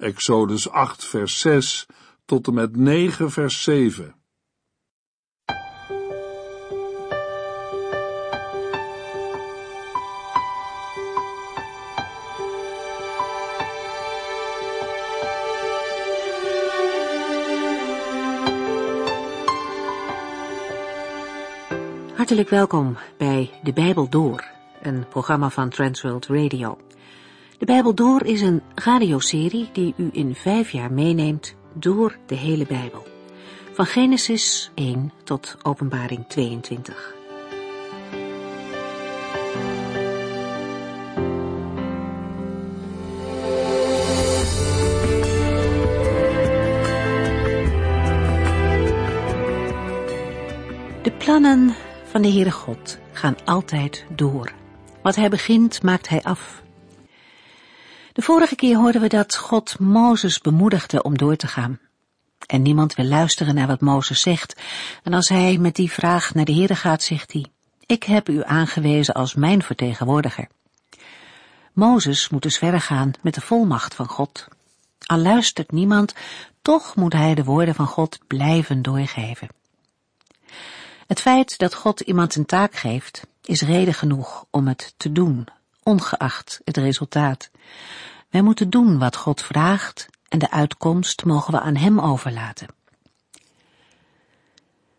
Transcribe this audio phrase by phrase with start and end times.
[0.00, 1.86] Exodus 8 vers 6
[2.24, 4.14] tot en met 9 vers 7.
[22.14, 24.44] Hartelijk welkom bij De Bijbel Door,
[24.82, 26.78] een programma van Transworld Radio.
[27.60, 32.66] De Bijbel Door is een radioserie die u in vijf jaar meeneemt door de hele
[32.66, 33.06] Bijbel.
[33.72, 37.14] Van Genesis 1 tot Openbaring 22.
[51.02, 51.74] De plannen
[52.04, 54.52] van de Heere God gaan altijd door.
[55.02, 56.62] Wat hij begint, maakt hij af.
[58.12, 61.78] De vorige keer hoorden we dat God Mozes bemoedigde om door te gaan.
[62.46, 64.60] En niemand wil luisteren naar wat Mozes zegt.
[65.02, 67.46] En als hij met die vraag naar de Heere gaat, zegt hij,
[67.86, 70.48] ik heb u aangewezen als mijn vertegenwoordiger.
[71.72, 74.48] Mozes moet dus verder gaan met de volmacht van God.
[75.06, 76.14] Al luistert niemand,
[76.62, 79.48] toch moet hij de woorden van God blijven doorgeven.
[81.06, 85.46] Het feit dat God iemand een taak geeft, is reden genoeg om het te doen,
[85.82, 87.50] ongeacht het resultaat.
[88.30, 92.68] Wij moeten doen wat God vraagt en de uitkomst mogen we aan Hem overlaten.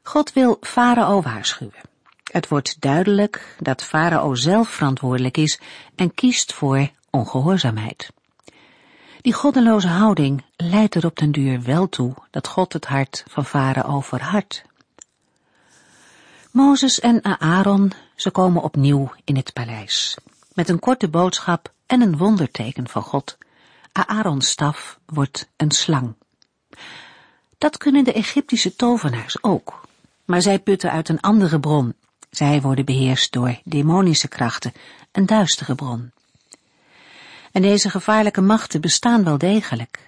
[0.03, 1.89] God wil Farao waarschuwen.
[2.31, 5.59] Het wordt duidelijk dat Farao zelf verantwoordelijk is
[5.95, 8.11] en kiest voor ongehoorzaamheid.
[9.21, 13.45] Die goddeloze houding leidt er op den duur wel toe dat God het hart van
[13.45, 14.63] Farao verhardt.
[16.51, 20.17] Mozes en Aaron, ze komen opnieuw in het paleis,
[20.53, 23.37] met een korte boodschap en een wonderteken van God.
[23.91, 26.13] Aarons staf wordt een slang.
[27.57, 29.81] Dat kunnen de Egyptische tovenaars ook,
[30.25, 31.93] maar zij putten uit een andere bron.
[32.29, 34.73] Zij worden beheerst door demonische krachten,
[35.11, 36.11] een duistere bron.
[37.51, 40.07] En deze gevaarlijke machten bestaan wel degelijk.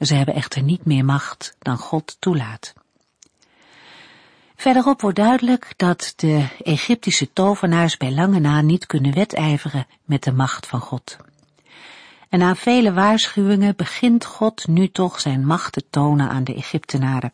[0.00, 2.72] Ze hebben echter niet meer macht dan God toelaat.
[4.60, 10.32] Verderop wordt duidelijk dat de Egyptische tovenaars bij lange na niet kunnen wedijveren met de
[10.32, 11.16] macht van God.
[12.28, 17.32] En na vele waarschuwingen begint God nu toch zijn macht te tonen aan de Egyptenaren.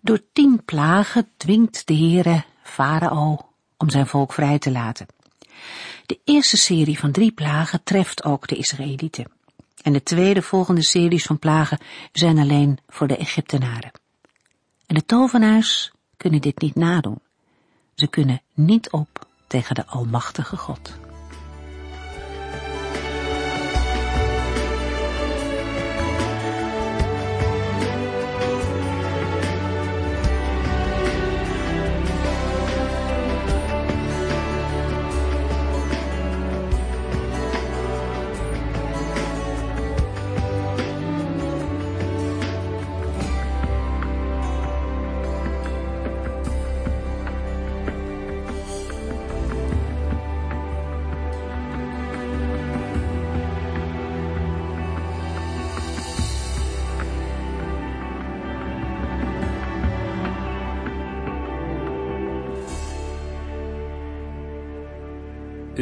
[0.00, 3.38] Door tien plagen dwingt de Heere Farao
[3.76, 5.06] om zijn volk vrij te laten.
[6.06, 9.30] De eerste serie van drie plagen treft ook de Israëlieten.
[9.82, 11.78] En de tweede volgende series van plagen
[12.12, 13.90] zijn alleen voor de Egyptenaren.
[14.86, 17.20] En de tovenaars kunnen dit niet nadoen.
[17.94, 20.98] Ze kunnen niet op tegen de Almachtige God.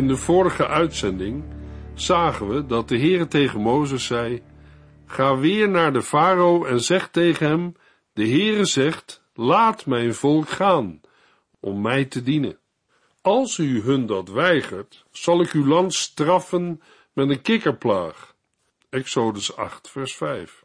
[0.09, 1.45] In de vorige uitzending
[1.95, 4.43] zagen we dat de Heere tegen Mozes zei,
[5.07, 7.77] Ga weer naar de farao en zeg tegen hem,
[8.13, 11.01] de Heere zegt, laat mijn volk gaan,
[11.61, 12.59] om mij te dienen.
[13.21, 16.83] Als u hun dat weigert, zal ik uw land straffen
[17.13, 18.35] met een kikkerplaag.
[18.91, 20.65] Exodus 8 vers 5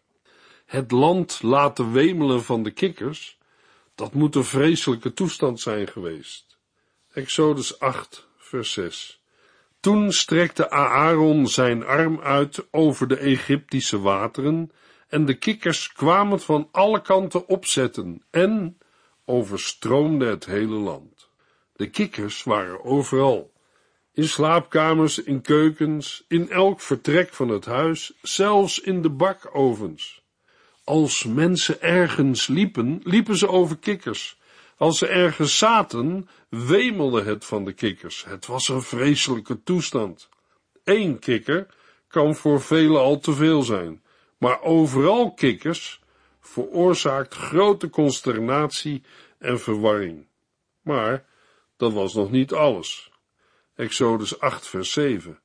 [0.65, 3.37] Het land laten wemelen van de kikkers,
[3.95, 6.57] dat moet een vreselijke toestand zijn geweest.
[7.13, 9.21] Exodus 8 vers 6
[9.83, 14.71] toen strekte Aaron zijn arm uit over de Egyptische wateren,
[15.07, 18.77] en de kikkers kwamen van alle kanten opzetten en
[19.25, 21.29] overstroomde het hele land.
[21.75, 23.51] De kikkers waren overal,
[24.13, 30.23] in slaapkamers, in keukens, in elk vertrek van het huis, zelfs in de bakovens.
[30.83, 34.37] Als mensen ergens liepen, liepen ze over kikkers,
[34.77, 38.25] als ze ergens zaten, wemelde het van de kikkers.
[38.25, 40.29] Het was een vreselijke toestand.
[40.83, 41.67] Eén kikker
[42.07, 44.03] kan voor velen al te veel zijn,
[44.37, 46.01] maar overal kikkers
[46.39, 49.03] veroorzaakt grote consternatie
[49.37, 50.27] en verwarring.
[50.81, 51.25] Maar
[51.77, 53.11] dat was nog niet alles.
[53.75, 55.39] Exodus 8 vers 7.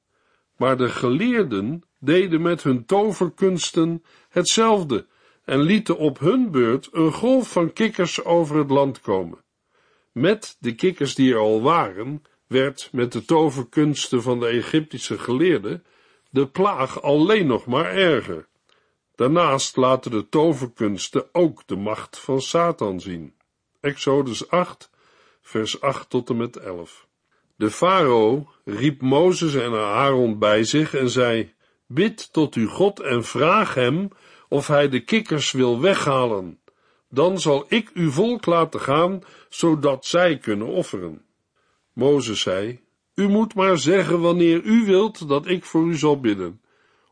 [0.57, 5.07] Maar de geleerden deden met hun toverkunsten hetzelfde
[5.49, 9.39] en lieten op hun beurt een golf van kikkers over het land komen.
[10.13, 15.85] Met de kikkers die er al waren, werd met de toverkunsten van de Egyptische geleerden
[16.31, 18.47] de plaag alleen nog maar erger.
[19.15, 23.35] Daarnaast laten de toverkunsten ook de macht van Satan zien.
[23.81, 24.91] Exodus 8,
[25.41, 27.07] vers 8 tot en met 11.
[27.57, 31.55] De farao riep Mozes en Aaron bij zich en zei:
[31.87, 34.09] Bid tot uw God en vraag hem
[34.49, 36.59] of hij de kikkers wil weghalen.
[37.09, 41.23] Dan zal ik uw volk laten gaan, zodat zij kunnen offeren.
[41.93, 42.81] Mozes zei:
[43.15, 46.61] U moet maar zeggen wanneer u wilt dat ik voor u zal bidden,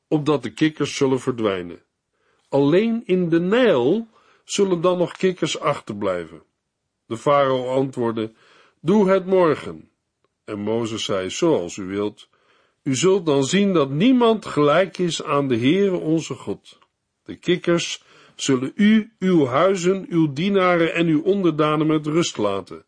[0.09, 1.83] opdat de kikkers zullen verdwijnen.
[2.49, 4.09] Alleen in de Nijl
[4.45, 6.43] zullen dan nog kikkers achterblijven.
[7.07, 8.33] De farao antwoordde:
[8.81, 9.89] Doe het morgen.
[10.45, 12.29] En Mozes zei: Zoals u wilt.
[12.83, 16.79] U zult dan zien dat niemand gelijk is aan de Heere onze God.
[17.27, 18.03] De kikkers
[18.35, 22.85] zullen u, uw huizen, uw dienaren en uw onderdanen met rust laten.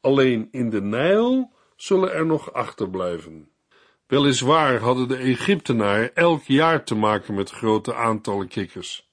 [0.00, 3.48] Alleen in de Nijl zullen er nog achterblijven.
[4.06, 9.10] Weliswaar hadden de Egyptenaren elk jaar te maken met grote aantallen kikkers.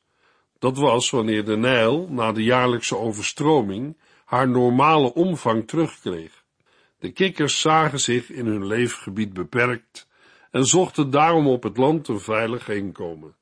[0.59, 6.43] Dat was wanneer de Nijl na de jaarlijkse overstroming haar normale omvang terugkreeg.
[6.99, 10.07] De kikkers zagen zich in hun leefgebied beperkt
[10.51, 13.35] en zochten daarom op het land een veilig inkomen.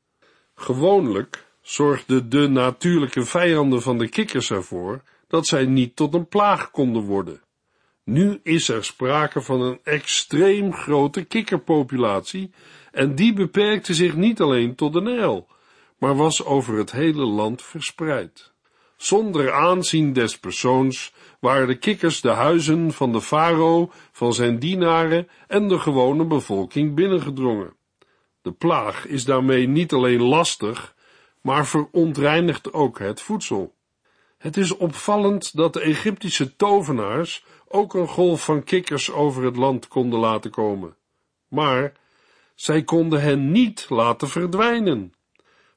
[0.59, 6.71] Gewoonlijk zorgden de natuurlijke vijanden van de kikkers ervoor dat zij niet tot een plaag
[6.71, 7.42] konden worden.
[8.04, 12.51] Nu is er sprake van een extreem grote kikkerpopulatie
[12.92, 15.48] en die beperkte zich niet alleen tot de Nijl,
[15.98, 18.51] maar was over het hele land verspreid.
[18.95, 25.27] Zonder aanzien des persoons waren de kikkers de huizen van de farao, van zijn dienaren
[25.48, 27.76] en de gewone bevolking binnengedrongen.
[28.47, 30.95] De plaag is daarmee niet alleen lastig,
[31.41, 33.75] maar verontreinigt ook het voedsel.
[34.38, 39.88] Het is opvallend dat de Egyptische tovenaars ook een golf van kikkers over het land
[39.88, 40.95] konden laten komen.
[41.47, 41.94] Maar
[42.55, 45.13] zij konden hen niet laten verdwijnen.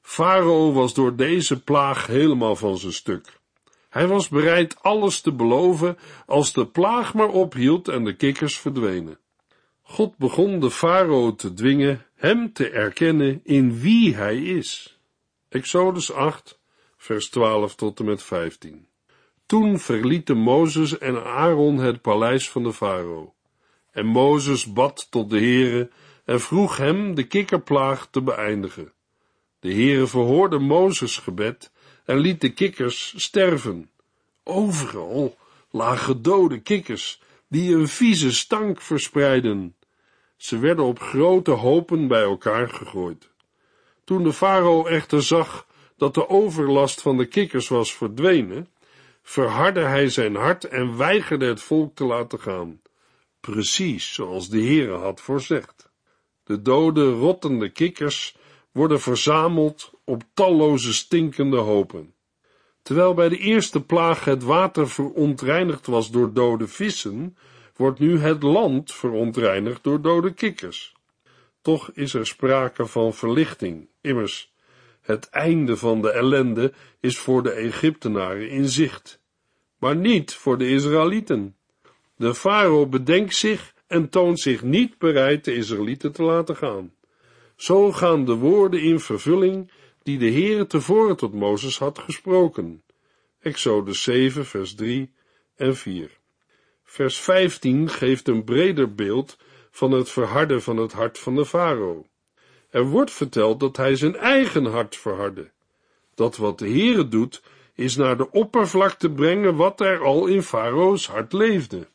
[0.01, 3.39] Farao was door deze plaag helemaal van zijn stuk.
[3.89, 9.19] Hij was bereid alles te beloven als de plaag maar ophield en de kikkers verdwenen.
[9.81, 14.99] God begon de farao te dwingen hem te erkennen in wie hij is.
[15.49, 16.59] Exodus 8,
[16.97, 18.87] vers 12 tot en met 15.
[19.45, 23.33] Toen verlieten Mozes en Aaron het paleis van de farao.
[23.91, 25.89] En Mozes bad tot de Heere
[26.25, 28.93] en vroeg hem de kikkerplaag te beëindigen.
[29.59, 31.71] De Heere verhoorde Mozes gebed
[32.05, 33.89] en liet de kikkers sterven.
[34.43, 35.37] Overal
[35.71, 39.75] lagen dode kikkers, die een vieze stank verspreidden.
[40.41, 43.29] Ze werden op grote hopen bij elkaar gegooid.
[44.03, 45.67] Toen de farao echter zag
[45.97, 48.67] dat de overlast van de kikkers was verdwenen,
[49.21, 52.81] verhardde hij zijn hart en weigerde het volk te laten gaan,
[53.39, 55.89] precies zoals de Heere had voorzegd.
[56.43, 58.37] De dode, rottende kikkers
[58.71, 62.13] worden verzameld op talloze stinkende hopen.
[62.81, 67.37] Terwijl bij de eerste plaag het water verontreinigd was door dode vissen,
[67.75, 70.95] wordt nu het land verontreinigd door dode kikkers.
[71.61, 74.51] Toch is er sprake van verlichting, immers,
[75.01, 79.21] het einde van de ellende is voor de Egyptenaren in zicht,
[79.77, 81.55] maar niet voor de Israëlieten.
[82.15, 86.93] De farao bedenkt zich en toont zich niet bereid de Israëlieten te laten gaan.
[87.55, 89.71] Zo gaan de woorden in vervulling
[90.03, 92.83] die de Heere tevoren tot Mozes had gesproken.
[93.39, 95.11] Exodus 7, vers 3
[95.55, 96.20] en 4.
[96.91, 99.37] Vers 15 geeft een breder beeld
[99.69, 102.05] van het verharden van het hart van de farao.
[102.69, 105.51] Er wordt verteld dat hij zijn eigen hart verhardde.
[106.15, 107.41] Dat wat de Heere doet,
[107.75, 111.87] is naar de oppervlakte brengen wat er al in Farao's hart leefde.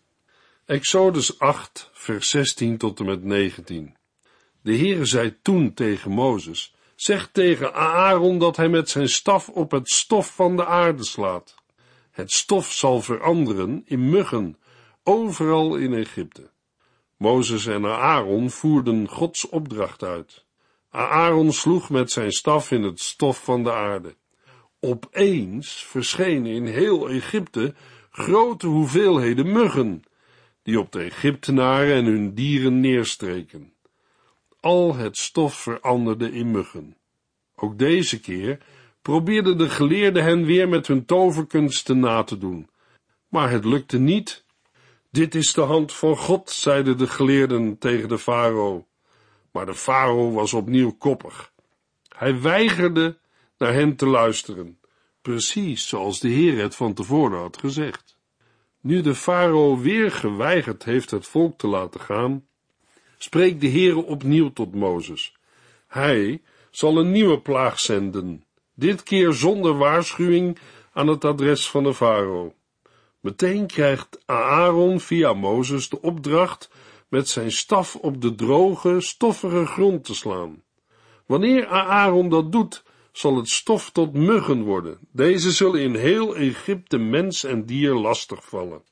[0.64, 3.96] Exodus 8, vers 16 tot en met 19.
[4.62, 9.70] De Heere zei toen tegen Mozes, zeg tegen Aaron dat hij met zijn staf op
[9.70, 11.54] het stof van de aarde slaat.
[12.10, 14.56] Het stof zal veranderen in muggen,
[15.06, 16.50] overal in Egypte.
[17.16, 20.44] Mozes en Aaron voerden Gods opdracht uit.
[20.90, 24.14] Aaron sloeg met zijn staf in het stof van de aarde.
[24.80, 27.75] Opeens verschenen in heel Egypte
[28.10, 30.02] grote hoeveelheden muggen,
[30.62, 33.72] die op de Egyptenaren en hun dieren neerstreken.
[34.60, 36.96] Al het stof veranderde in muggen.
[37.54, 38.58] Ook deze keer
[39.02, 42.68] probeerden de geleerden hen weer met hun toverkunsten na te doen,
[43.28, 44.44] maar het lukte niet.
[45.16, 48.87] Dit is de hand van God, zeiden de geleerden tegen de farao.
[49.52, 51.52] Maar de farao was opnieuw koppig.
[52.16, 53.18] Hij weigerde
[53.58, 54.78] naar hen te luisteren,
[55.23, 58.16] precies zoals de Heer het van tevoren had gezegd.
[58.80, 62.46] Nu de farao weer geweigerd heeft het volk te laten gaan,
[63.18, 65.37] spreekt de Heer opnieuw tot Mozes.
[65.87, 68.44] Hij zal een nieuwe plaag zenden,
[68.75, 70.58] dit keer zonder waarschuwing
[70.92, 72.55] aan het adres van de farao.
[73.26, 76.71] Meteen krijgt Aaron via Mozes de opdracht
[77.09, 80.62] met zijn staf op de droge, stoffige grond te slaan.
[81.26, 84.99] Wanneer Aaron dat doet, zal het stof tot muggen worden.
[85.12, 88.83] Deze zullen in heel Egypte mens en dier lastig vallen.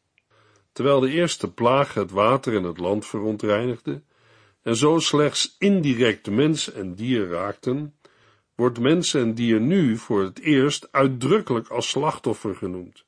[0.73, 4.03] Terwijl de eerste plaag het water en het land verontreinigde,
[4.63, 7.95] en zo slechts indirect mens en dier raakten,
[8.55, 13.05] wordt mens en dier nu voor het eerst uitdrukkelijk als slachtoffer genoemd.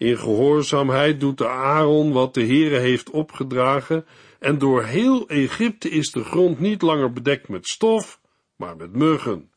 [0.00, 4.06] In gehoorzaamheid doet de Aaron wat de Heere heeft opgedragen,
[4.38, 8.20] en door heel Egypte is de grond niet langer bedekt met stof,
[8.56, 9.50] maar met muggen.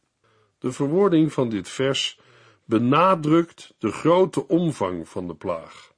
[0.59, 2.19] De verwoording van dit vers
[2.65, 5.93] benadrukt de grote omvang van de plaag.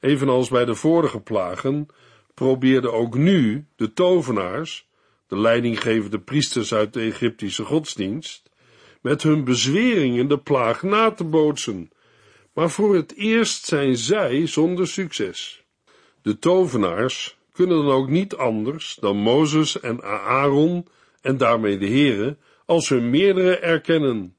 [0.00, 1.86] Evenals bij de vorige plagen
[2.34, 4.88] probeerden ook nu de tovenaars,
[5.26, 8.50] de leidinggevende priesters uit de Egyptische godsdienst,
[9.00, 11.90] met hun bezweringen de plaag na te bootsen,
[12.52, 15.64] maar voor het eerst zijn zij zonder succes.
[16.22, 20.86] De tovenaars kunnen dan ook niet anders dan Mozes en Aaron
[21.20, 24.36] en daarmee de Here als hun meerdere erkennen.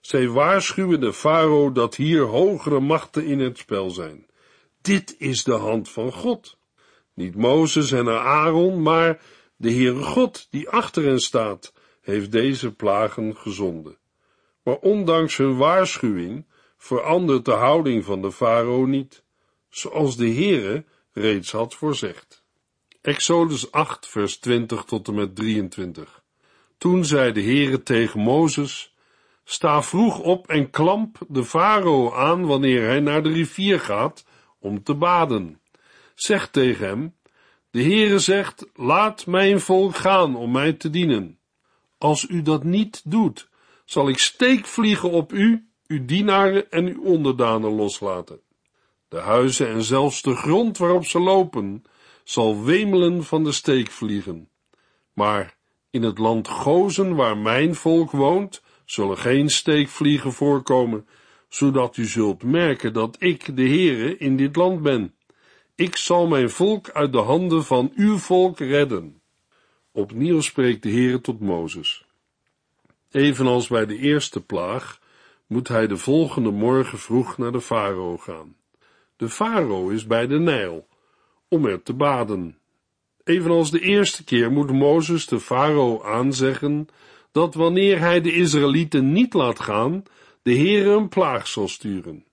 [0.00, 4.26] Zij waarschuwen de farao dat hier hogere machten in het spel zijn.
[4.80, 6.56] Dit is de hand van God.
[7.14, 9.20] Niet Mozes en Aaron, maar
[9.56, 13.96] de Heere God die achter hen staat, heeft deze plagen gezonden.
[14.62, 16.46] Maar ondanks hun waarschuwing
[16.84, 19.24] verandert de houding van de farao niet,
[19.68, 22.44] zoals de Heere reeds had voorzegd.
[23.00, 26.22] Exodus 8, vers 20 tot en met 23.
[26.78, 28.94] Toen zei de Heere tegen Mozes,
[29.44, 34.24] sta vroeg op en klamp de farao aan wanneer hij naar de rivier gaat
[34.58, 35.60] om te baden.
[36.14, 37.14] Zeg tegen hem,
[37.70, 41.38] de Heere zegt, laat mijn volk gaan om mij te dienen.
[41.98, 43.48] Als u dat niet doet,
[43.84, 48.40] zal ik steekvliegen op u, uw dienaren en uw onderdanen loslaten.
[49.08, 51.84] De huizen en zelfs de grond waarop ze lopen,
[52.24, 54.48] zal wemelen van de steekvliegen.
[55.12, 55.56] Maar
[55.90, 61.06] in het land Gozen, waar mijn volk woont, zullen geen steekvliegen voorkomen,
[61.48, 65.14] zodat u zult merken dat ik, de Heere, in dit land ben.
[65.74, 69.20] Ik zal mijn volk uit de handen van uw volk redden.
[69.92, 72.04] Opnieuw spreekt de Heere tot Mozes.
[73.10, 75.00] Evenals bij de eerste plaag
[75.46, 78.56] moet hij de volgende morgen vroeg naar de farao gaan.
[79.16, 80.86] De farao is bij de Nijl,
[81.48, 82.58] om er te baden.
[83.24, 86.88] Evenals de eerste keer moet Mozes de farao aanzeggen
[87.32, 90.02] dat wanneer hij de Israëlieten niet laat gaan,
[90.42, 92.24] de Heere een plaag zal sturen.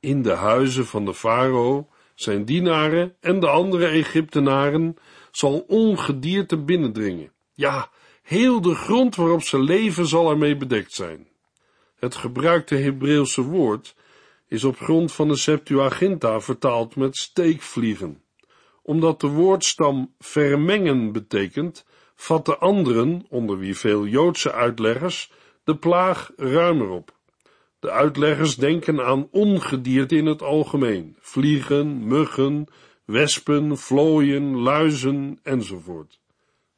[0.00, 4.96] In de huizen van de farao, zijn dienaren en de andere Egyptenaren
[5.30, 7.32] zal ongedierte binnendringen.
[7.54, 7.90] Ja,
[8.22, 11.26] heel de grond waarop ze leven zal ermee bedekt zijn.
[11.98, 13.94] Het gebruikte Hebreeuwse woord
[14.48, 18.22] is op grond van de Septuaginta vertaald met steekvliegen.
[18.82, 25.32] Omdat de woordstam vermengen betekent, vatten anderen, onder wie veel Joodse uitleggers,
[25.64, 27.16] de plaag ruimer op.
[27.80, 32.66] De uitleggers denken aan ongedierte in het algemeen, vliegen, muggen,
[33.04, 36.20] wespen, vlooien, luizen enzovoort.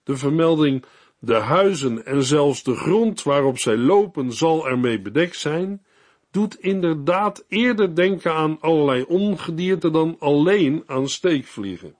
[0.03, 0.85] De vermelding
[1.21, 5.85] de huizen en zelfs de grond waarop zij lopen zal ermee bedekt zijn,
[6.31, 11.95] doet inderdaad eerder denken aan allerlei ongedierte dan alleen aan steekvliegen.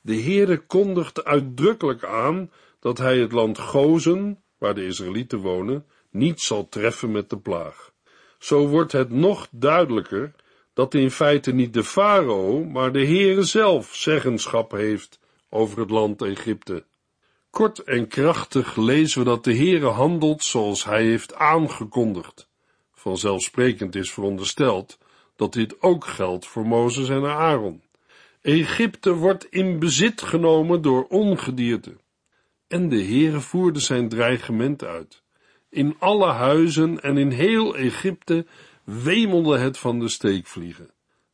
[0.00, 6.40] De Heere kondigt uitdrukkelijk aan dat hij het land Gozen, waar de Israëlieten wonen, niet
[6.40, 7.92] zal treffen met de plaag.
[8.38, 10.34] Zo wordt het nog duidelijker
[10.74, 16.22] dat in feite niet de farao, maar de Heere zelf zeggenschap heeft over het land
[16.22, 16.84] Egypte.
[17.52, 22.48] Kort en krachtig lezen we dat de Heere handelt zoals hij heeft aangekondigd.
[22.94, 24.98] Vanzelfsprekend is verondersteld
[25.36, 27.82] dat dit ook geldt voor Mozes en Aaron.
[28.42, 31.96] Egypte wordt in bezit genomen door ongedierte.
[32.68, 35.22] En de Heere voerde zijn dreigement uit.
[35.70, 38.46] In alle huizen en in heel Egypte
[38.84, 40.90] wemelde het van de steekvliegen.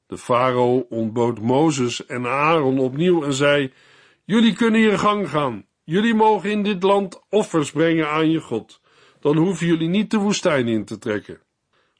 [0.06, 3.72] De farao ontbood Mozes en Aaron opnieuw en zei,
[4.24, 5.66] jullie kunnen hier gang gaan.
[5.90, 8.80] Jullie mogen in dit land offers brengen aan je God.
[9.20, 11.40] Dan hoeven jullie niet de woestijn in te trekken.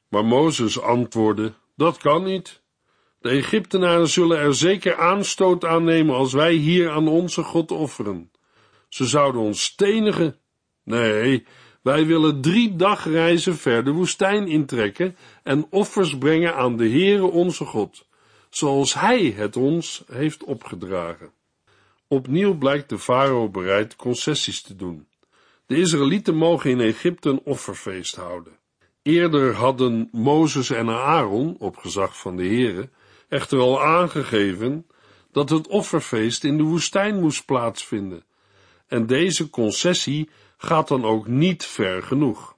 [0.09, 2.61] Maar Mozes antwoordde, dat kan niet.
[3.19, 8.31] De Egyptenaren zullen er zeker aanstoot aan nemen als wij hier aan onze God offeren.
[8.89, 10.39] Ze zouden ons stenigen.
[10.83, 11.45] Nee,
[11.81, 17.65] wij willen drie dagreizen ver de woestijn intrekken en offers brengen aan de Heere onze
[17.65, 18.07] God,
[18.49, 21.37] zoals Hij het ons heeft opgedragen.
[22.11, 25.07] Opnieuw blijkt de farao bereid concessies te doen.
[25.65, 28.57] De Israëlieten mogen in Egypte een offerfeest houden.
[29.01, 32.89] Eerder hadden Mozes en Aaron, op gezag van de Heere,
[33.27, 34.87] echter al aangegeven
[35.31, 38.23] dat het offerfeest in de woestijn moest plaatsvinden.
[38.87, 42.55] En deze concessie gaat dan ook niet ver genoeg.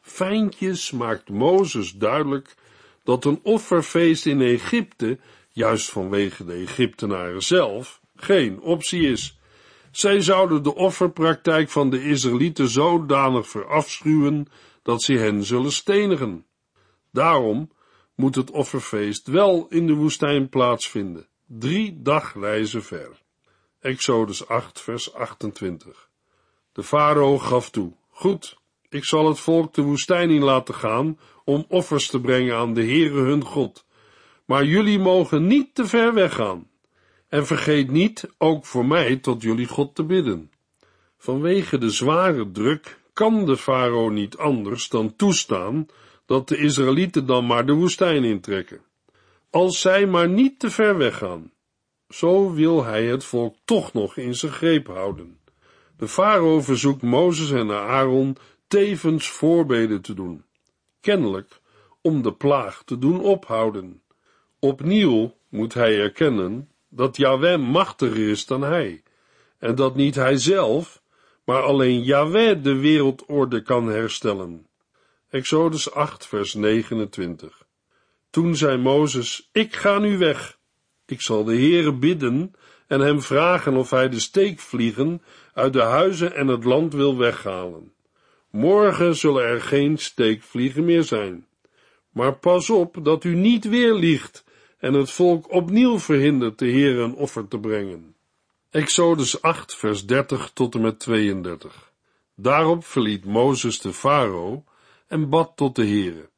[0.00, 2.54] Fijntjes maakt Mozes duidelijk
[3.04, 5.18] dat een offerfeest in Egypte,
[5.50, 9.38] juist vanwege de Egyptenaren zelf, geen optie is.
[9.90, 14.46] Zij zouden de offerpraktijk van de Israëlieten zodanig verafschuwen
[14.82, 16.46] dat ze hen zullen stenigen.
[17.12, 17.70] Daarom
[18.14, 23.22] moet het offerfeest wel in de woestijn plaatsvinden, drie dagreizen ver.
[23.80, 26.08] Exodus 8, vers 28.
[26.72, 28.58] De farao gaf toe, goed,
[28.88, 32.84] ik zal het volk de woestijn in laten gaan om offers te brengen aan de
[32.84, 33.86] Heere hun God,
[34.44, 36.68] maar jullie mogen niet te ver weggaan.
[37.28, 40.50] En vergeet niet ook voor mij tot jullie God te bidden.
[41.18, 45.86] Vanwege de zware druk kan de farao niet anders dan toestaan
[46.26, 48.80] dat de Israëlieten dan maar de woestijn intrekken.
[49.50, 51.52] Als zij maar niet te ver weggaan.
[52.08, 55.38] Zo wil hij het volk toch nog in zijn greep houden.
[55.96, 58.36] De farao verzoekt Mozes en Aaron
[58.68, 60.44] tevens voorbeden te doen.
[61.00, 61.60] Kennelijk
[62.02, 64.02] om de plaag te doen ophouden.
[64.58, 69.02] Opnieuw moet hij erkennen dat Yahweh machtiger is dan hij,
[69.58, 71.02] en dat niet hij zelf,
[71.44, 74.66] maar alleen Yahweh de wereldorde kan herstellen.
[75.30, 77.66] Exodus 8, vers 29.
[78.30, 80.58] Toen zei Mozes, ik ga nu weg.
[81.06, 82.54] Ik zal de Heere bidden
[82.86, 85.22] en hem vragen of hij de steekvliegen
[85.54, 87.92] uit de huizen en het land wil weghalen.
[88.50, 91.46] Morgen zullen er geen steekvliegen meer zijn.
[92.10, 94.44] Maar pas op dat u niet weer liegt
[94.78, 98.14] en het volk opnieuw verhindert de Heer een offer te brengen.
[98.70, 101.92] Exodus 8, vers 30 tot en met 32.
[102.34, 104.64] Daarop verliet Mozes de farao
[105.06, 106.30] en bad tot de Heere.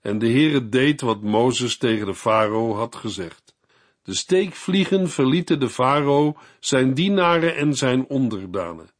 [0.00, 3.54] En de Heere deed wat Mozes tegen de farao had gezegd.
[4.02, 8.90] De steekvliegen verlieten de farao, zijn dienaren en zijn onderdanen.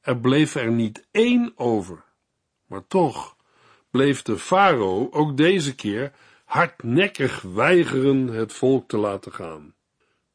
[0.00, 2.04] Er bleef er niet één over.
[2.66, 3.36] Maar toch
[3.90, 6.12] bleef de farao ook deze keer
[6.44, 9.74] hardnekkig weigeren het volk te laten gaan.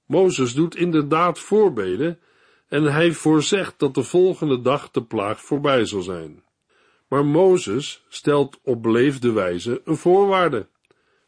[0.06, 2.20] Mozes doet inderdaad voorbeden
[2.68, 6.44] en hij voorzegt dat de volgende dag de plaag voorbij zal zijn.
[7.08, 10.68] Maar Mozes stelt op beleefde wijze een voorwaarde.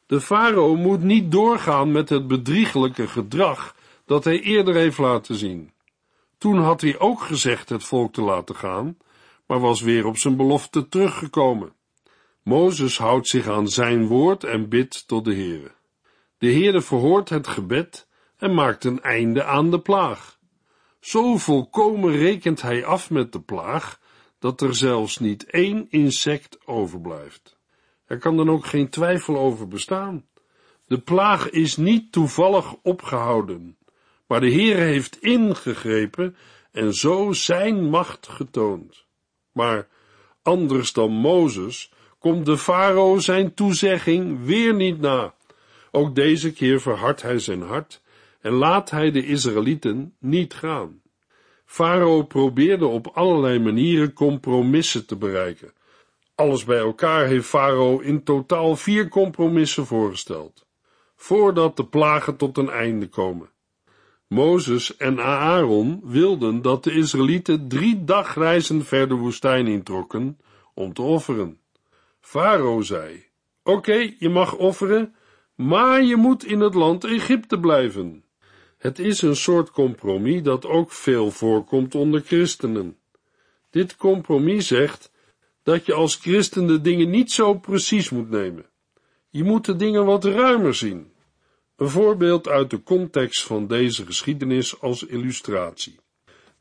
[0.06, 5.72] De farao moet niet doorgaan met het bedriegelijke gedrag dat hij eerder heeft laten zien.
[6.38, 8.98] Toen had hij ook gezegd het volk te laten gaan,
[9.48, 11.74] maar was weer op zijn belofte teruggekomen.
[12.44, 15.72] Mozes houdt zich aan zijn woord en bidt tot de Heere.
[16.38, 20.40] De Heere verhoort het gebed en maakt een einde aan de plaag.
[21.00, 24.00] Zo volkomen rekent hij af met de plaag,
[24.40, 27.58] dat er zelfs niet één insect overblijft.
[28.06, 30.26] Er kan dan ook geen twijfel over bestaan.
[30.86, 33.78] De plaag is niet toevallig opgehouden,
[34.28, 36.36] maar de Heere heeft ingegrepen
[36.72, 39.06] en zo zijn macht getoond.
[39.52, 39.88] Maar
[40.42, 45.34] anders dan Mozes komt de farao zijn toezegging weer niet na.
[45.92, 48.02] Ook deze keer verhardt hij zijn hart
[48.42, 51.02] en laat hij de Israëlieten niet gaan.
[51.66, 55.74] Farao probeerde op allerlei manieren compromissen te bereiken.
[56.36, 60.66] Alles bij elkaar heeft Farao in totaal vier compromissen voorgesteld,
[61.16, 63.50] voordat de plagen tot een einde komen.
[64.28, 70.40] Mozes en Aaron wilden dat de Israëlieten drie dagreizen ver de woestijn introkken
[70.74, 71.61] om te offeren.
[72.22, 73.26] Farao zei:
[73.64, 75.16] Oké, je mag offeren,
[75.56, 78.24] maar je moet in het land Egypte blijven.
[78.78, 82.98] Het is een soort compromis dat ook veel voorkomt onder christenen.
[83.70, 85.12] Dit compromis zegt
[85.64, 88.66] dat je als christen de dingen niet zo precies moet nemen.
[89.30, 91.12] Je moet de dingen wat ruimer zien.
[91.76, 96.00] Een voorbeeld uit de context van deze geschiedenis als illustratie.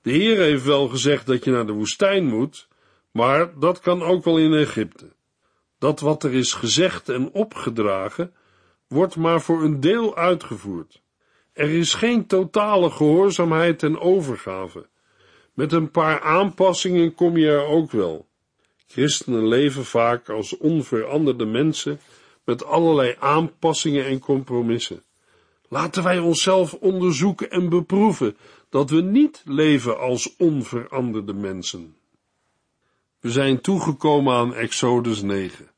[0.03, 2.68] De Heer heeft wel gezegd dat je naar de woestijn moet,
[3.11, 5.12] maar dat kan ook wel in Egypte.
[5.81, 8.33] Dat wat er is gezegd en opgedragen,
[8.88, 11.03] wordt maar voor een deel uitgevoerd.
[11.53, 14.88] Er is geen totale gehoorzaamheid en overgave.
[15.55, 18.29] Met een paar aanpassingen kom je er ook wel.
[18.87, 22.01] Christenen leven vaak als onveranderde mensen
[22.45, 25.03] met allerlei aanpassingen en compromissen.
[25.69, 28.37] Laten wij onszelf onderzoeken en beproeven
[28.69, 31.95] dat we niet leven als onveranderde mensen.
[33.20, 35.70] We zijn toegekomen aan Exodus 9.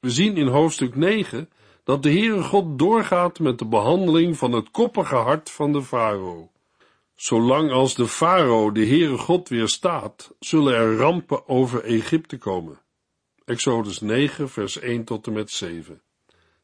[0.00, 1.50] We zien in hoofdstuk 9
[1.84, 6.50] dat de Heere God doorgaat met de behandeling van het koppige hart van de farao.
[7.14, 12.80] Zolang als de farao de Heere God weerstaat, zullen er rampen over Egypte komen.
[13.44, 16.02] Exodus 9, vers 1 tot en met 7.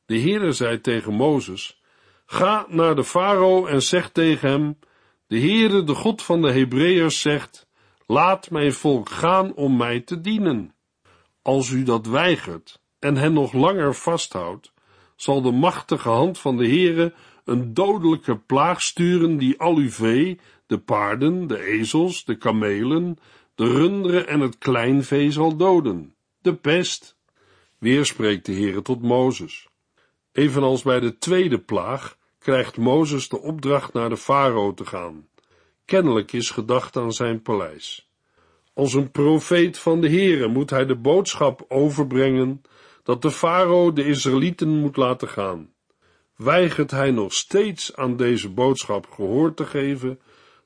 [0.06, 1.80] De Heere zei tegen Mozes,
[2.26, 4.78] Ga naar de farao en zeg tegen hem,
[5.26, 7.65] de Heere, de God van de Hebreeërs, zegt,
[8.06, 10.74] Laat mijn volk gaan om mij te dienen.
[11.42, 14.72] Als u dat weigert en hen nog langer vasthoudt,
[15.16, 17.14] zal de machtige hand van de Heere
[17.44, 23.18] een dodelijke plaag sturen die al uw vee, de paarden, de ezels, de kamelen,
[23.54, 26.14] de runderen en het kleinvee zal doden.
[26.38, 27.16] De pest.
[27.78, 29.68] Weer spreekt de Heere tot Mozes.
[30.32, 35.28] Evenals bij de tweede plaag krijgt Mozes de opdracht naar de farao te gaan.
[35.86, 38.10] Kennelijk is gedacht aan zijn paleis.
[38.74, 42.62] Als een profeet van de Heere moet hij de boodschap overbrengen
[43.02, 45.72] dat de farao de Israëlieten moet laten gaan.
[46.36, 50.20] Weigert hij nog steeds aan deze boodschap gehoor te geven,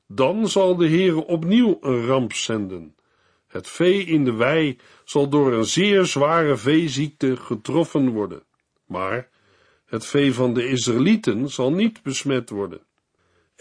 [0.07, 2.95] dan zal de Heere opnieuw een ramp zenden.
[3.47, 8.43] Het vee in de wei zal door een zeer zware veeziekte getroffen worden.
[8.87, 9.29] Maar
[9.85, 12.81] het vee van de Israëlieten zal niet besmet worden.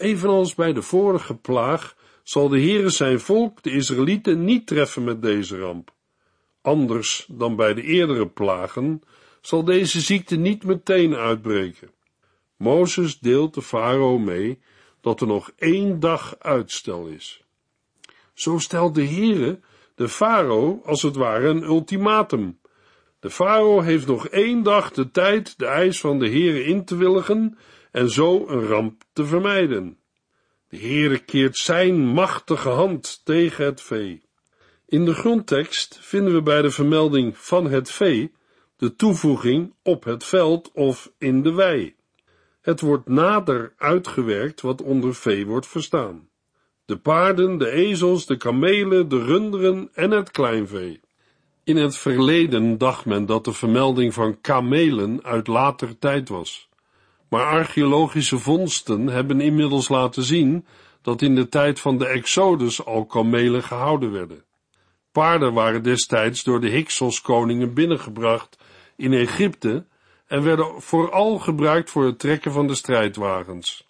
[0.00, 5.22] Evenals bij de vorige plaag zal de Heere zijn volk, de Israëlieten, niet treffen met
[5.22, 5.92] deze ramp.
[6.62, 9.02] Anders dan bij de eerdere plagen
[9.40, 11.90] zal deze ziekte niet meteen uitbreken.
[12.56, 14.58] Mozes deelt de farao mee
[15.00, 17.44] dat er nog één dag uitstel is.
[18.34, 19.60] Zo stelt de Heere
[19.94, 22.58] de farao als het ware een ultimatum.
[23.18, 26.96] De farao heeft nog één dag de tijd de eis van de Heere in te
[26.96, 27.58] willigen
[27.90, 29.98] en zo een ramp te vermijden.
[30.68, 34.22] De Heere keert zijn machtige hand tegen het vee.
[34.86, 38.32] In de grondtekst vinden we bij de vermelding van het vee
[38.76, 41.94] de toevoeging op het veld of in de wei.
[42.60, 46.28] Het wordt nader uitgewerkt wat onder vee wordt verstaan.
[46.84, 51.00] De paarden, de ezels, de kamelen, de runderen en het kleinvee.
[51.64, 56.69] In het verleden dacht men dat de vermelding van kamelen uit later tijd was.
[57.30, 60.66] Maar archeologische vondsten hebben inmiddels laten zien
[61.02, 64.44] dat in de tijd van de Exodus al kamelen gehouden werden.
[65.12, 68.58] Paarden waren destijds door de Hyksos-koningen binnengebracht
[68.96, 69.86] in Egypte
[70.26, 73.88] en werden vooral gebruikt voor het trekken van de strijdwagens.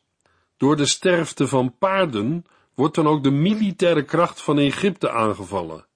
[0.57, 5.87] Door de sterfte van paarden wordt dan ook de militaire kracht van Egypte aangevallen.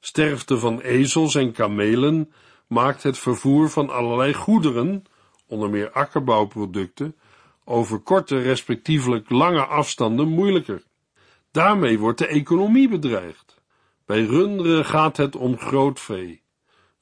[0.00, 2.32] Sterfte van ezels en kamelen
[2.66, 5.04] maakt het vervoer van allerlei goederen,
[5.46, 7.16] onder meer akkerbouwproducten,
[7.64, 10.82] over korte respectievelijk lange afstanden moeilijker.
[11.50, 13.60] Daarmee wordt de economie bedreigd.
[14.04, 16.42] Bij runderen gaat het om groot vee.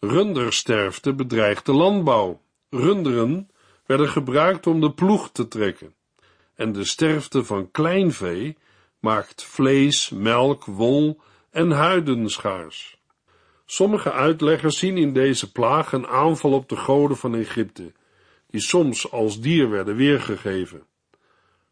[0.00, 2.40] Rundersterfte bedreigt de landbouw.
[2.70, 3.50] Runderen
[3.86, 5.94] werden gebruikt om de ploeg te trekken.
[6.54, 8.56] En de sterfte van kleinvee
[9.00, 12.98] maakt vlees, melk, wol en huiden schaars.
[13.66, 17.92] Sommige uitleggers zien in deze plaag een aanval op de goden van Egypte,
[18.54, 20.82] die soms als dier werden weergegeven.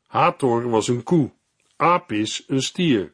[0.06, 1.30] Hathor was een koe,
[1.76, 3.12] Apis een stier.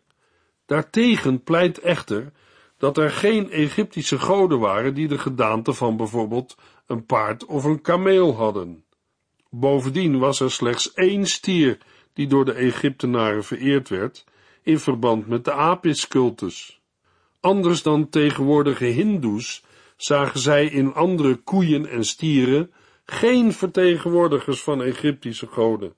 [0.66, 2.32] Daartegen pleit echter
[2.78, 7.80] dat er geen Egyptische goden waren die de gedaante van bijvoorbeeld een paard of een
[7.80, 8.84] kameel hadden.
[9.50, 11.78] Bovendien was er slechts één stier
[12.12, 14.24] die door de Egyptenaren vereerd werd
[14.62, 16.80] in verband met de Apis-cultus.
[17.40, 19.64] Anders dan tegenwoordige Hindoes
[19.96, 22.72] zagen zij in andere koeien en stieren
[23.10, 25.94] geen vertegenwoordigers van Egyptische goden.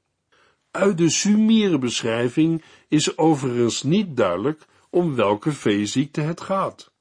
[0.70, 6.92] Uit de Sumerenbeschrijving is overigens niet duidelijk om welke veeziekte het gaat.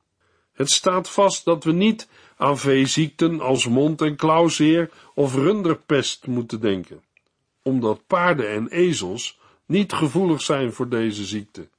[0.54, 6.62] Het staat vast dat we niet aan veeziekten als mond- en klauwzeer of runderpest moeten
[6.62, 7.04] denken,
[7.62, 11.70] omdat paarden en ezels niet gevoelig zijn voor deze ziekte.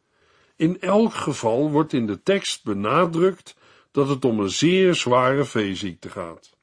[0.56, 3.56] In elk geval wordt in de tekst benadrukt
[3.90, 6.58] dat het om een zeer zware veeziekte gaat.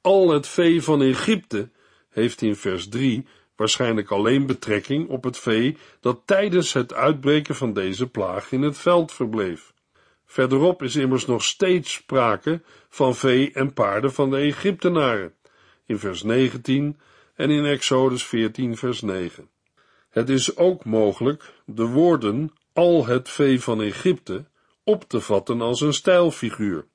[0.00, 1.70] Al het vee van Egypte
[2.08, 7.72] heeft in vers 3 waarschijnlijk alleen betrekking op het vee dat tijdens het uitbreken van
[7.72, 9.72] deze plaag in het veld verbleef.
[10.26, 15.34] Verderop is immers nog steeds sprake van vee en paarden van de Egyptenaren,
[15.86, 17.00] in vers 19
[17.34, 19.50] en in Exodus 14 vers 9.
[20.10, 24.44] Het is ook mogelijk de woorden al het vee van Egypte
[24.84, 26.86] op te vatten als een stijlfiguur,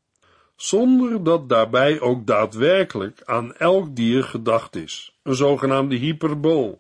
[0.56, 6.80] zonder dat daarbij ook daadwerkelijk aan elk dier gedacht is, een zogenaamde hyperbool.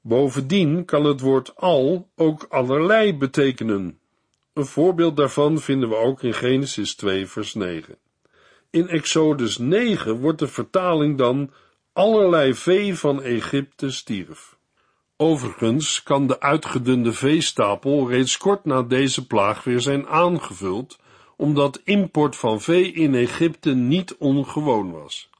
[0.00, 3.98] Bovendien kan het woord al ook allerlei betekenen.
[4.52, 7.96] Een voorbeeld daarvan vinden we ook in Genesis 2 vers 9.
[8.70, 11.50] In Exodus 9 wordt de vertaling dan
[11.92, 14.58] allerlei vee van Egypte stierf.
[15.16, 20.98] Overigens kan de uitgedunde veestapel reeds kort na deze plaag weer zijn aangevuld,
[21.40, 25.30] omdat import van vee in Egypte niet ongewoon was.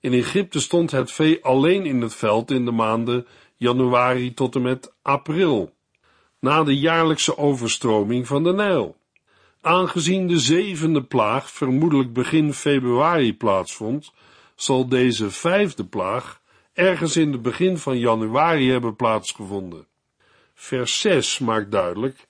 [0.00, 4.62] In Egypte stond het vee alleen in het veld in de maanden januari tot en
[4.62, 5.74] met april,
[6.40, 8.96] na de jaarlijkse overstroming van de Nijl.
[9.60, 14.12] Aangezien de zevende plaag vermoedelijk begin februari plaatsvond,
[14.56, 16.40] zal deze vijfde plaag
[16.72, 19.86] ergens in het begin van januari hebben plaatsgevonden.
[20.54, 22.27] Vers 6 maakt duidelijk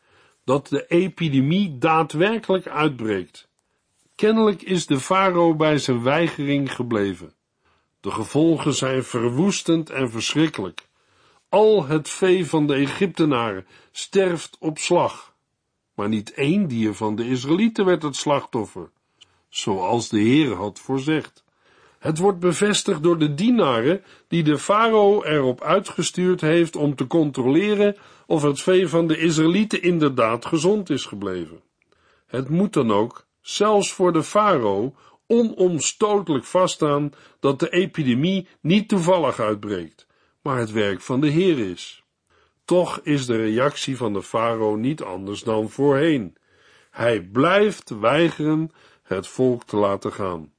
[0.48, 3.48] dat de epidemie daadwerkelijk uitbreekt.
[4.14, 7.34] Kennelijk is de farao bij zijn weigering gebleven.
[8.00, 10.88] De gevolgen zijn verwoestend en verschrikkelijk.
[11.48, 15.34] Al het vee van de Egyptenaren sterft op slag.
[15.94, 18.90] Maar niet één dier van de Israëlieten werd het slachtoffer,
[19.48, 21.44] zoals de Heer had voorzegd.
[21.98, 27.96] Het wordt bevestigd door de dienaren die de farao erop uitgestuurd heeft om te controleren
[28.26, 31.60] of het vee van de Israëlieten inderdaad gezond is gebleven.
[32.26, 34.94] Het moet dan ook, zelfs voor de farao,
[35.26, 40.06] onomstotelijk vaststaan dat de epidemie niet toevallig uitbreekt,
[40.42, 42.02] maar het werk van de Heer is.
[42.64, 46.36] Toch is de reactie van de farao niet anders dan voorheen.
[46.90, 48.70] Hij blijft weigeren
[49.02, 50.52] het volk te laten gaan.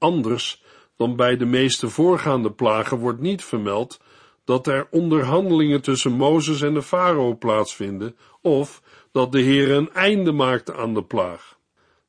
[0.00, 0.62] Anders
[0.96, 4.00] dan bij de meeste voorgaande plagen wordt niet vermeld
[4.44, 8.82] dat er onderhandelingen tussen Mozes en de farao plaatsvinden, of
[9.12, 11.58] dat de Heer een einde maakte aan de plaag.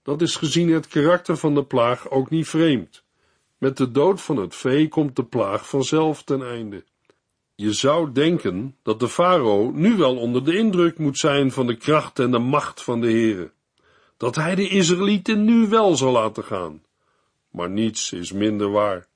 [0.03, 3.03] Dat is gezien het karakter van de plaag ook niet vreemd.
[3.57, 6.83] Met de dood van het vee komt de plaag vanzelf ten einde.
[7.55, 11.75] Je zou denken dat de farao nu wel onder de indruk moet zijn van de
[11.75, 13.51] kracht en de macht van de Heere,
[14.17, 16.81] dat hij de Israëlieten nu wel zal laten gaan.
[17.51, 19.07] Maar niets is minder waar.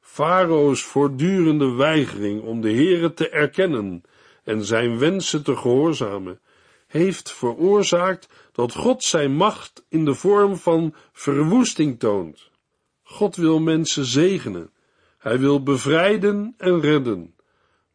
[0.00, 4.02] Farao's voortdurende weigering om de Heere te erkennen
[4.44, 6.40] en zijn wensen te gehoorzamen,
[6.86, 12.50] heeft veroorzaakt dat God zijn macht in de vorm van verwoesting toont.
[13.02, 14.70] God wil mensen zegenen.
[15.18, 17.34] Hij wil bevrijden en redden.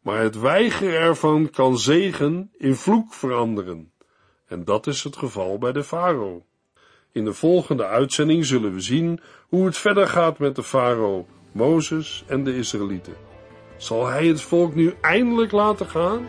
[0.00, 3.92] Maar het weigeren ervan kan zegen in vloek veranderen.
[4.46, 6.45] En dat is het geval bij de farao.
[7.16, 12.24] In de volgende uitzending zullen we zien hoe het verder gaat met de farao, Mozes
[12.26, 13.12] en de Israëlieten.
[13.76, 16.28] Zal hij het volk nu eindelijk laten gaan?